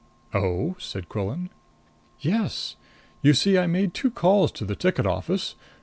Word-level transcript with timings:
"Oh?" 0.33 0.75
said 0.79 1.09
Quillan. 1.09 1.51
"Yes. 2.21 2.75
You 3.21 3.35
see 3.35 3.59
I 3.59 3.67
made 3.67 3.93
two 3.93 4.09
calls 4.09 4.51
to 4.53 4.65
the 4.65 4.75
ticket 4.75 5.05
office. 5.05 5.53